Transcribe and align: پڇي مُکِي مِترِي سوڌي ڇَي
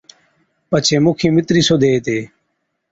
پڇي 0.69 0.97
مُکِي 1.03 1.27
مِترِي 1.35 1.61
سوڌي 1.67 1.91
ڇَي 2.05 2.19